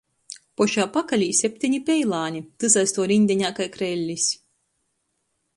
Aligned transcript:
Pošā 0.61 0.85
pakalē 0.95 1.27
septeni 1.41 1.81
peilāni— 1.91 2.43
tys 2.65 2.79
aiz 2.83 2.97
tuo 2.97 3.07
riņdeņā 3.13 3.55
kai 3.61 3.71
krellis. 3.79 4.29